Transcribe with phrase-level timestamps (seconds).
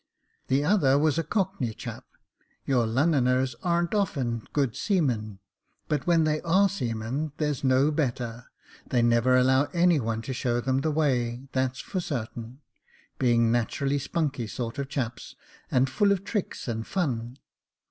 [0.47, 2.05] The other was a cockney chap.
[2.65, 5.37] Your Lunnuners arn't often good seamen;
[5.87, 8.47] but when they are seamen, there's no better;
[8.87, 12.61] they never allow anyone to show them the way, that's for sartain,
[13.19, 15.35] being naturally spunky sort of chaps,
[15.69, 17.37] and full of tricks and fun.